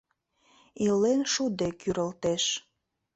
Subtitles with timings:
[0.85, 2.43] Илен шуде кӱрылтеш...